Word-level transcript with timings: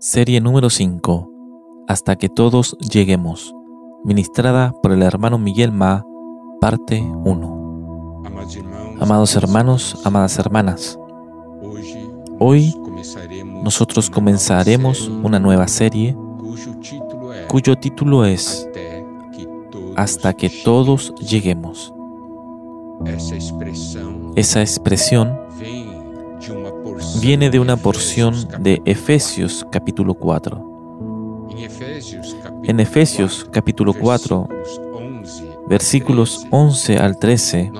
Serie 0.00 0.40
número 0.40 0.70
5. 0.70 1.28
Hasta 1.88 2.14
que 2.14 2.28
todos 2.28 2.76
lleguemos. 2.78 3.52
Ministrada 4.04 4.72
por 4.80 4.92
el 4.92 5.02
hermano 5.02 5.38
Miguel 5.38 5.72
Ma, 5.72 6.04
parte 6.60 7.00
1. 7.02 8.22
Amados 9.00 9.34
hermanos, 9.34 10.00
amadas 10.04 10.38
hermanas, 10.38 10.96
hoy 12.38 12.72
nosotros 13.64 14.08
comenzaremos 14.08 15.08
una 15.08 15.40
nueva 15.40 15.66
serie 15.66 16.16
cuyo 17.48 17.74
título 17.74 18.24
es 18.24 18.68
Hasta 19.96 20.32
que 20.32 20.48
todos 20.48 21.12
lleguemos. 21.16 21.92
Esa 24.36 24.60
expresión 24.60 25.40
viene 27.20 27.50
de 27.50 27.58
una 27.58 27.76
porción 27.76 28.34
de 28.60 28.82
Efesios 28.84 29.66
capítulo 29.70 30.14
4. 30.14 31.48
En 32.64 32.80
Efesios 32.80 33.46
capítulo 33.50 33.92
4, 33.92 34.48
versículos 35.68 36.46
11 36.50 36.98
al 36.98 37.18
13, 37.18 37.72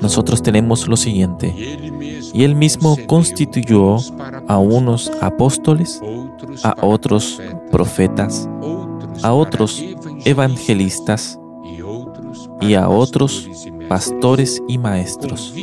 nosotros 0.00 0.42
tenemos 0.42 0.88
lo 0.88 0.96
siguiente. 0.96 1.54
Y 2.32 2.42
él 2.42 2.54
mismo 2.54 2.96
constituyó 3.06 3.96
a 4.48 4.58
unos 4.58 5.10
apóstoles, 5.20 6.00
a 6.62 6.74
otros 6.84 7.40
profetas, 7.70 8.48
a 9.22 9.32
otros 9.32 9.82
evangelistas 10.24 11.38
y 12.60 12.74
a 12.74 12.88
otros 12.88 13.48
pastores 13.94 14.60
y 14.66 14.76
maestros, 14.76 15.54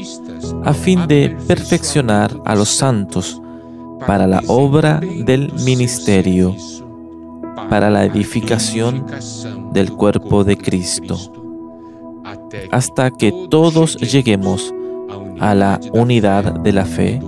a 0.63 0.73
fin 0.73 1.05
de 1.05 1.35
perfeccionar 1.49 2.31
a 2.45 2.55
los 2.55 2.70
santos 2.70 3.41
para 4.07 4.26
la 4.26 4.41
obra 4.48 5.02
del 5.26 5.52
ministerio, 5.66 6.55
para 7.70 7.90
la 7.90 8.05
edificación 8.05 9.05
del 9.74 9.91
cuerpo 9.91 10.46
de 10.46 10.57
Cristo, 10.57 11.18
hasta 12.71 13.12
que 13.12 13.34
todos 13.49 13.98
lleguemos 13.98 14.74
a 15.41 15.54
la 15.54 15.82
unidad 15.91 16.54
de 16.62 16.71
la 16.71 16.85
fe 16.85 17.20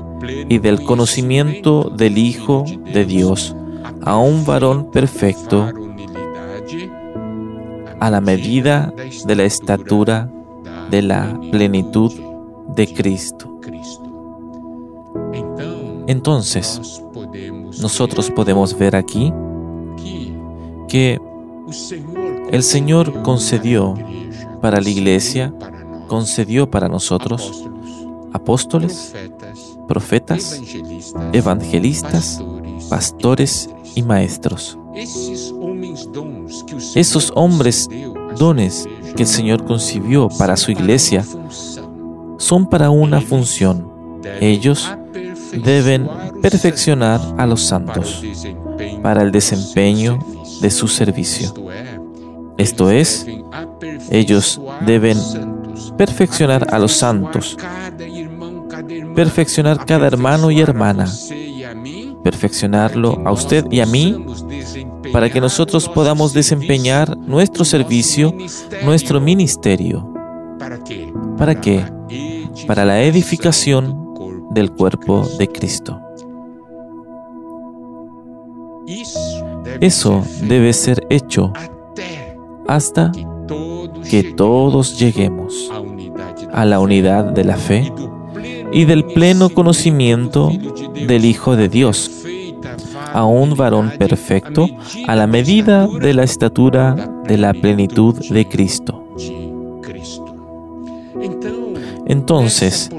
y 0.48 0.60
del 0.60 0.84
conocimiento 0.84 1.92
del 1.98 2.18
Hijo 2.18 2.64
de 2.94 3.04
Dios, 3.04 3.54
a 4.06 4.16
un 4.16 4.46
varón 4.46 4.90
perfecto, 4.90 5.70
a 8.00 8.10
la 8.10 8.22
medida 8.22 8.94
de 9.26 9.36
la 9.36 9.44
estatura 9.44 10.30
de 10.90 11.02
la 11.02 11.40
plenitud 11.52 12.12
de 12.76 12.94
Cristo. 12.94 13.60
Entonces, 16.08 17.02
nosotros 17.82 18.30
podemos 18.32 18.78
ver 18.78 18.96
aquí 18.96 19.34
que 20.88 21.20
el 22.52 22.64
Señor 22.64 23.24
concedió 23.24 23.96
para 24.62 24.82
la 24.82 24.90
iglesia, 24.90 25.54
concedió 26.08 26.70
para 26.70 26.90
nosotros 26.90 27.68
apóstoles, 28.34 29.14
profetas, 29.88 30.62
evangelistas, 31.32 32.44
pastores 32.90 33.70
y 33.96 34.04
maestros. 34.04 34.78
Esos 36.96 37.32
hombres 37.36 37.88
dones 38.36 38.88
que 39.16 39.24
el 39.24 39.28
Señor 39.28 39.66
concibió 39.66 40.30
para 40.38 40.58
su 40.58 40.72
iglesia 40.72 41.24
son 42.38 42.68
para 42.68 42.90
una 42.90 43.22
función. 43.22 43.92
Ellos 44.40 44.90
deben 45.64 46.10
perfeccionar 46.42 47.22
a 47.38 47.46
los 47.46 47.62
santos 47.62 48.24
para 49.02 49.22
el 49.22 49.32
desempeño 49.32 50.20
de 50.62 50.70
su 50.70 50.88
servicio. 50.88 51.54
Esto 52.58 52.92
es, 52.92 53.26
ellos 54.10 54.62
deben 54.86 55.18
perfeccionar 55.98 56.74
a 56.74 56.80
los 56.80 56.94
santos, 56.94 57.58
perfeccionar 59.16 59.86
cada 59.86 60.08
hermano 60.08 60.52
y 60.52 60.62
hermana, 60.62 61.08
perfeccionarlo 62.24 63.22
a 63.26 63.32
usted 63.32 63.66
y 63.72 63.80
a 63.80 63.86
mí 63.86 64.26
para 65.14 65.30
que 65.30 65.40
nosotros 65.40 65.88
podamos 65.88 66.34
desempeñar 66.34 67.16
nuestro 67.16 67.64
servicio, 67.64 68.36
nuestro 68.84 69.22
ministerio. 69.22 70.12
¿Para 71.38 71.62
qué? 71.62 71.86
Para 72.66 72.84
la 72.84 73.04
edificación 73.04 74.50
del 74.52 74.72
cuerpo 74.72 75.24
de 75.38 75.48
Cristo. 75.48 76.02
Eso 79.80 80.24
debe 80.42 80.74
ser 80.74 81.06
hecho 81.12 81.54
hasta 82.68 83.12
que 84.10 84.24
todos 84.36 84.98
lleguemos 84.98 85.72
a 86.52 86.66
la 86.66 86.80
unidad 86.80 87.26
de 87.26 87.44
la 87.44 87.58
fe 87.58 87.94
y 88.72 88.86
del 88.86 89.06
pleno 89.06 89.50
conocimiento 89.50 90.52
del 91.08 91.26
Hijo 91.26 91.56
de 91.56 91.70
Dios 91.70 92.23
a 93.14 93.26
un 93.26 93.56
varón 93.56 93.94
perfecto 93.98 94.68
a 95.08 95.16
la 95.16 95.28
medida 95.28 95.88
de 95.88 96.14
la 96.14 96.24
estatura 96.24 96.96
de 97.26 97.38
la 97.38 97.54
plenitud 97.54 98.16
de 98.30 98.48
Cristo. 98.48 99.04
Entonces, 102.06 102.90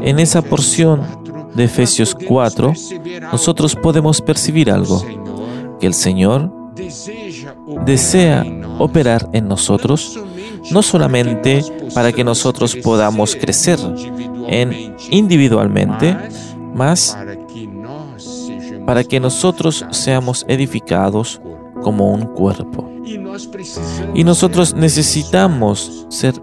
en 0.00 0.18
esa 0.18 0.40
porción 0.42 1.02
de 1.54 1.64
Efesios 1.64 2.14
4, 2.26 2.72
nosotros 3.32 3.76
podemos 3.76 4.20
percibir 4.20 4.70
algo, 4.70 5.04
que 5.80 5.86
el 5.86 5.94
Señor 5.94 6.50
desea 7.84 8.44
operar 8.78 9.28
en 9.32 9.48
nosotros, 9.48 10.18
no 10.70 10.82
solamente 10.82 11.62
para 11.94 12.12
que 12.12 12.24
nosotros 12.24 12.74
podamos 12.76 13.36
crecer 13.36 13.78
en 14.48 14.96
individualmente, 15.10 16.16
más 16.74 17.16
para 18.86 19.04
que 19.04 19.20
nosotros 19.20 19.84
seamos 19.90 20.44
edificados 20.48 21.40
como 21.82 22.12
un 22.12 22.26
cuerpo. 22.26 22.90
Y 24.14 24.24
nosotros 24.24 24.74
necesitamos 24.74 26.06
ser 26.08 26.34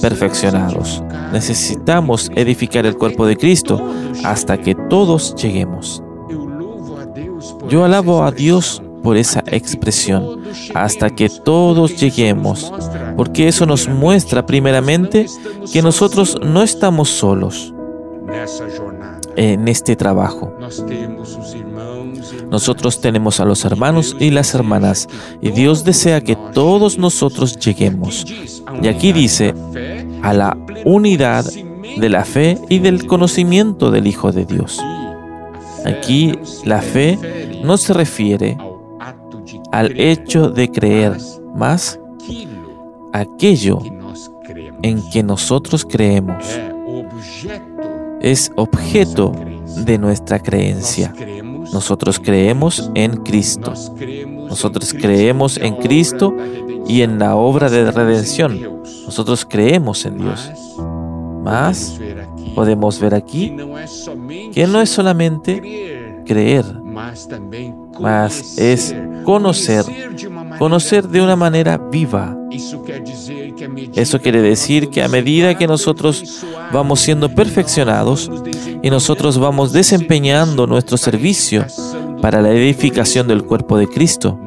perfeccionados. 0.00 1.02
Necesitamos 1.32 2.30
edificar 2.34 2.86
el 2.86 2.96
cuerpo 2.96 3.26
de 3.26 3.36
Cristo 3.36 3.84
hasta 4.24 4.56
que 4.58 4.74
todos 4.88 5.34
lleguemos. 5.34 6.02
Yo 7.68 7.84
alabo 7.84 8.22
a 8.22 8.30
Dios 8.30 8.82
por 9.02 9.16
esa 9.16 9.42
expresión, 9.46 10.42
hasta 10.74 11.10
que 11.10 11.28
todos 11.28 11.96
lleguemos, 11.96 12.72
porque 13.16 13.46
eso 13.46 13.64
nos 13.64 13.88
muestra 13.88 14.44
primeramente 14.46 15.26
que 15.72 15.80
nosotros 15.80 16.36
no 16.42 16.62
estamos 16.62 17.08
solos 17.08 17.72
en 19.36 19.68
este 19.68 19.96
trabajo. 19.96 20.52
Nosotros 22.50 23.00
tenemos 23.00 23.40
a 23.40 23.44
los 23.44 23.64
hermanos 23.64 24.16
y 24.18 24.30
las 24.30 24.54
hermanas 24.54 25.08
y 25.40 25.50
Dios 25.50 25.84
desea 25.84 26.20
que 26.20 26.36
todos 26.52 26.98
nosotros 26.98 27.58
lleguemos. 27.58 28.24
Y 28.82 28.88
aquí 28.88 29.12
dice, 29.12 29.54
a 30.22 30.32
la 30.32 30.56
unidad 30.84 31.44
de 31.44 32.08
la 32.08 32.24
fe 32.24 32.58
y 32.68 32.78
del 32.78 33.06
conocimiento 33.06 33.90
del 33.90 34.06
Hijo 34.06 34.32
de 34.32 34.44
Dios. 34.44 34.80
Aquí 35.84 36.38
la 36.64 36.82
fe 36.82 37.18
no 37.62 37.76
se 37.76 37.92
refiere 37.92 38.56
al 39.72 39.98
hecho 39.98 40.50
de 40.50 40.70
creer, 40.70 41.16
más 41.54 42.00
aquello 43.12 43.78
en 44.82 45.02
que 45.10 45.22
nosotros 45.22 45.84
creemos 45.84 46.44
es 48.26 48.50
objeto 48.56 49.32
de 49.84 49.98
nuestra 49.98 50.40
creencia. 50.40 51.14
Nosotros 51.72 52.18
creemos 52.18 52.90
en 52.96 53.18
Cristo. 53.18 53.72
Nosotros 54.48 54.92
creemos 54.92 55.56
en 55.58 55.76
Cristo 55.76 56.34
y 56.88 57.02
en 57.02 57.20
la 57.20 57.36
obra 57.36 57.70
de 57.70 57.88
redención. 57.92 58.82
Nosotros 59.04 59.46
creemos 59.48 60.04
en 60.06 60.18
Dios. 60.18 60.50
Más 61.44 62.00
podemos 62.56 62.98
ver 62.98 63.14
aquí 63.14 63.54
que 64.52 64.66
no 64.66 64.80
es 64.80 64.90
solamente 64.90 66.24
creer, 66.26 66.64
más 68.00 68.58
es 68.58 68.92
conocer, 69.22 69.84
conocer 70.58 71.06
de 71.06 71.22
una 71.22 71.36
manera 71.36 71.78
viva. 71.78 72.36
Eso 73.96 74.20
quiere 74.20 74.42
decir 74.42 74.90
que 74.90 75.02
a 75.02 75.08
medida 75.08 75.56
que 75.56 75.66
nosotros 75.66 76.44
vamos 76.70 77.00
siendo 77.00 77.30
perfeccionados 77.30 78.30
y 78.82 78.90
nosotros 78.90 79.38
vamos 79.38 79.72
desempeñando 79.72 80.66
nuestro 80.66 80.98
servicio 80.98 81.64
para 82.20 82.42
la 82.42 82.50
edificación 82.50 83.26
del 83.26 83.42
cuerpo 83.44 83.78
de 83.78 83.88
Cristo, 83.88 84.38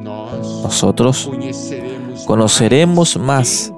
nosotros 0.62 1.28
conoceremos 2.26 3.16
más 3.16 3.72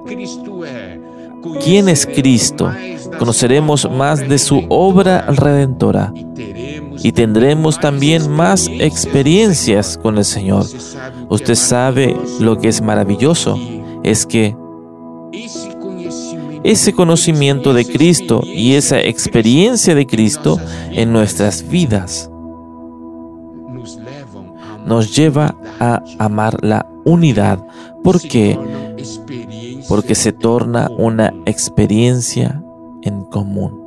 quién 1.63 1.89
es 1.89 2.05
Cristo, 2.05 2.71
conoceremos 3.17 3.89
más 3.89 4.19
de 4.19 4.37
su 4.37 4.65
obra 4.69 5.25
redentora 5.31 6.13
y 7.01 7.11
tendremos 7.13 7.79
también 7.79 8.29
más 8.29 8.67
experiencias 8.67 9.97
con 9.97 10.19
el 10.19 10.25
Señor. 10.25 10.67
Usted 11.29 11.55
sabe 11.55 12.15
lo 12.39 12.59
que 12.59 12.67
es 12.67 12.79
maravilloso, 12.79 13.57
es 14.03 14.27
que 14.27 14.55
ese 16.63 16.93
conocimiento 16.93 17.73
de 17.73 17.85
Cristo 17.85 18.41
y 18.43 18.73
esa 18.73 18.99
experiencia 19.01 19.95
de 19.95 20.05
Cristo 20.05 20.59
en 20.91 21.11
nuestras 21.11 21.67
vidas 21.67 22.29
nos 24.85 25.15
lleva 25.15 25.55
a 25.79 26.03
amar 26.19 26.57
la 26.61 26.85
unidad. 27.05 27.65
¿Por 28.03 28.21
qué? 28.21 28.57
Porque 29.87 30.15
se 30.15 30.31
torna 30.31 30.89
una 30.97 31.33
experiencia 31.45 32.61
en 33.01 33.23
común. 33.25 33.81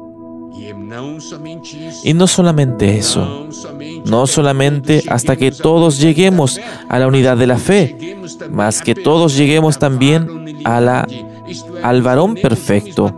Y 2.04 2.14
no 2.14 2.26
solamente 2.26 2.96
eso, 2.96 3.48
no 4.06 4.26
solamente 4.26 5.02
hasta 5.08 5.36
que 5.36 5.50
todos 5.52 6.00
lleguemos 6.00 6.60
a 6.88 6.98
la 6.98 7.06
unidad 7.06 7.36
de 7.36 7.46
la 7.46 7.58
fe, 7.58 8.16
más 8.50 8.82
que 8.82 8.94
todos 8.94 9.36
lleguemos 9.36 9.78
también 9.78 10.56
a 10.64 10.80
la, 10.80 11.06
al 11.82 12.02
varón 12.02 12.34
perfecto 12.34 13.16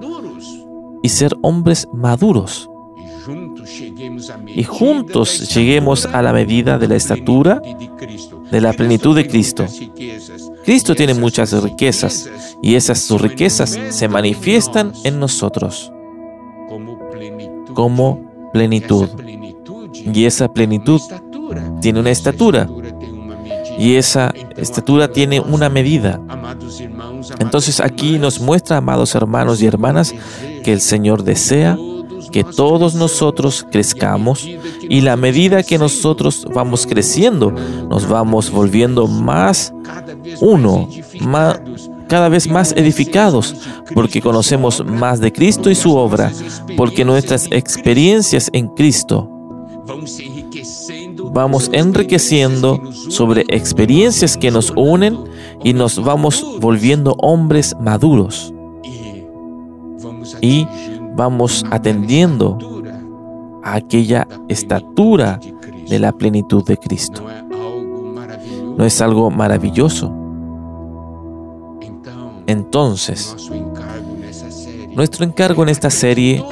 y 1.03 1.09
ser 1.09 1.37
hombres 1.43 1.89
maduros. 1.93 2.69
Y 4.47 4.65
juntos 4.65 5.55
lleguemos 5.55 6.07
a 6.07 6.23
la 6.23 6.33
medida 6.33 6.79
de 6.79 6.89
la 6.89 6.97
estatura 6.97 7.61
de 8.51 8.61
la 8.61 8.73
plenitud 8.73 9.15
de 9.15 9.27
Cristo. 9.27 9.67
Cristo 10.65 10.95
tiene 10.95 11.15
muchas 11.15 11.53
riquezas 11.63 12.31
y 12.63 12.75
esas 12.75 13.01
sus 13.01 13.21
riquezas 13.21 13.79
se 13.91 14.09
manifiestan 14.09 14.93
en 15.05 15.21
nosotros 15.21 15.93
como 17.75 18.21
plenitud. 18.53 19.09
Y 19.93 20.25
esa 20.25 20.53
plenitud 20.53 21.01
tiene 21.81 22.01
una 22.01 22.11
estatura. 22.11 22.69
Y 23.79 23.95
esa 23.95 24.35
estatura 24.57 25.09
tiene 25.13 25.41
una 25.41 25.69
medida. 25.69 26.21
Entonces 27.39 27.81
aquí 27.81 28.19
nos 28.19 28.41
muestra, 28.41 28.79
amados 28.79 29.15
hermanos 29.15 29.63
y 29.63 29.67
hermanas, 29.67 30.15
que 30.63 30.73
el 30.73 30.81
Señor 30.81 31.23
desea 31.23 31.77
que 32.31 32.45
todos 32.45 32.95
nosotros 32.95 33.67
crezcamos 33.71 34.47
y 34.89 35.01
la 35.01 35.17
medida 35.17 35.63
que 35.63 35.79
nosotros 35.79 36.47
vamos 36.55 36.87
creciendo, 36.87 37.51
nos 37.51 38.09
vamos 38.09 38.51
volviendo 38.51 39.07
más 39.07 39.73
uno, 40.41 40.89
más, 41.21 41.61
cada 42.09 42.29
vez 42.29 42.49
más 42.49 42.73
edificados, 42.73 43.55
porque 43.95 44.21
conocemos 44.21 44.85
más 44.85 45.21
de 45.21 45.33
Cristo 45.33 45.71
y 45.71 45.75
su 45.75 45.97
obra, 45.97 46.33
porque 46.77 47.05
nuestras 47.05 47.47
experiencias 47.51 48.51
en 48.53 48.69
Cristo 48.69 49.31
vamos 51.33 51.71
enriqueciendo 51.73 52.81
sobre 53.09 53.45
experiencias 53.49 54.37
que 54.37 54.51
nos 54.51 54.73
unen 54.77 55.19
y 55.65 55.73
nos 55.73 56.03
vamos 56.03 56.45
volviendo 56.61 57.15
hombres 57.21 57.77
maduros. 57.81 58.53
Y 60.41 60.67
vamos 61.15 61.65
atendiendo 61.71 62.59
a 63.63 63.75
aquella 63.75 64.27
estatura 64.49 65.41
de 65.89 65.99
la 65.99 66.13
plenitud 66.13 66.65
de 66.65 66.77
Cristo. 66.77 67.23
¿No 68.77 68.85
es 68.85 69.01
algo 69.01 69.31
maravilloso? 69.31 70.13
Entonces, 72.47 73.37
nuestro 74.99 75.25
encargo 75.25 75.63
en 75.63 75.69
esta 75.69 75.91
serie 75.91 76.45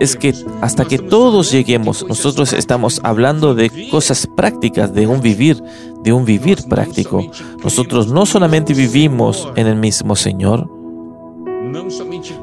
es 0.00 0.16
que 0.16 0.34
hasta 0.60 0.84
que 0.84 0.98
todos 0.98 1.52
lleguemos, 1.52 2.04
nosotros 2.08 2.52
estamos 2.52 3.00
hablando 3.04 3.54
de 3.54 3.88
cosas 3.88 4.26
prácticas, 4.26 4.92
de 4.92 5.06
un 5.06 5.20
vivir, 5.20 5.62
de 6.02 6.12
un 6.12 6.24
vivir 6.24 6.58
práctico. 6.68 7.24
Nosotros 7.62 8.08
no 8.08 8.26
solamente 8.26 8.74
vivimos 8.74 9.48
en 9.54 9.68
el 9.68 9.76
mismo 9.76 10.16
Señor, 10.16 10.68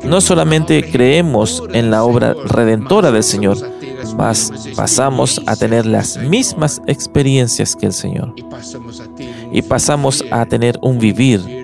no 0.06 0.21
solamente 0.21 0.89
creemos 0.89 1.62
en 1.74 1.92
la 1.92 2.06
obra 2.06 2.33
redentora 2.45 3.12
del 3.12 3.24
Señor, 3.24 3.57
mas 4.15 4.53
pasamos 4.77 5.42
a 5.48 5.57
tener 5.57 5.86
las 5.86 6.15
mismas 6.18 6.81
experiencias 6.88 7.75
que 7.75 7.88
el 7.88 7.94
Señor. 7.94 8.33
Y 9.51 9.62
pasamos 9.63 10.24
a 10.31 10.45
tener 10.45 10.80
un 10.81 10.98
vivir 10.98 11.62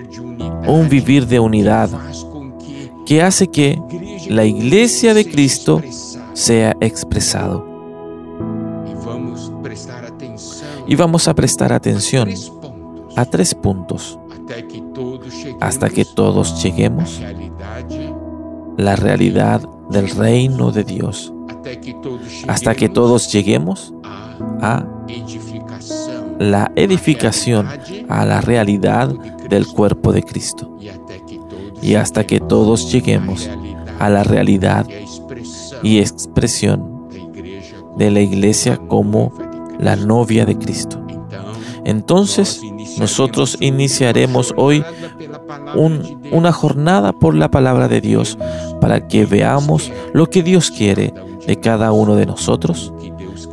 un 0.68 0.88
vivir 0.88 1.26
de 1.26 1.40
unidad 1.40 1.88
que 3.08 3.22
hace 3.22 3.48
que 3.48 3.80
la 4.28 4.44
iglesia 4.44 5.14
de 5.14 5.26
Cristo 5.26 5.80
sea 6.34 6.76
expresado. 6.78 7.64
Y 10.86 10.94
vamos 10.94 11.26
a 11.26 11.34
prestar 11.34 11.72
atención 11.72 12.28
a 13.16 13.24
tres 13.24 13.54
puntos 13.54 14.18
hasta 15.58 15.88
que 15.88 16.04
todos 16.04 16.62
lleguemos 16.62 17.22
la 18.76 18.94
realidad 18.94 19.66
del 19.88 20.10
reino 20.10 20.70
de 20.70 20.84
Dios, 20.84 21.32
hasta 22.46 22.74
que 22.74 22.90
todos 22.90 23.32
lleguemos 23.32 23.94
a 24.60 24.84
la 26.38 26.70
edificación, 26.76 27.66
a 28.10 28.26
la 28.26 28.42
realidad 28.42 29.08
del 29.48 29.66
cuerpo 29.66 30.12
de 30.12 30.22
Cristo. 30.22 30.76
Y 31.82 31.94
hasta 31.94 32.24
que 32.24 32.40
todos 32.40 32.92
lleguemos 32.92 33.48
a 33.98 34.08
la 34.08 34.24
realidad 34.24 34.86
y 35.82 35.98
expresión 35.98 37.08
de 37.96 38.10
la 38.10 38.20
iglesia 38.20 38.76
como 38.76 39.32
la 39.78 39.96
novia 39.96 40.44
de 40.44 40.56
Cristo. 40.56 41.04
Entonces 41.84 42.60
nosotros 42.98 43.56
iniciaremos 43.60 44.52
hoy 44.56 44.84
una 46.30 46.52
jornada 46.52 47.12
por 47.12 47.34
la 47.34 47.50
palabra 47.50 47.88
de 47.88 48.00
Dios 48.00 48.38
para 48.80 49.06
que 49.08 49.24
veamos 49.24 49.92
lo 50.12 50.28
que 50.28 50.42
Dios 50.42 50.70
quiere 50.70 51.14
de 51.46 51.56
cada 51.56 51.92
uno 51.92 52.16
de 52.16 52.26
nosotros 52.26 52.92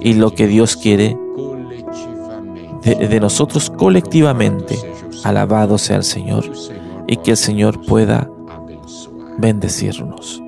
y 0.01 0.13
lo 0.13 0.31
que 0.31 0.47
Dios 0.47 0.75
quiere 0.75 1.17
de 2.83 3.19
nosotros 3.19 3.71
colectivamente 3.71 4.77
Alabado 5.23 5.79
sea 5.79 5.97
el 5.97 6.03
Señor 6.03 6.45
y 7.07 7.17
que 7.17 7.31
el 7.31 7.37
Señor 7.37 7.85
pueda 7.85 8.29
bendecirnos. 9.37 10.44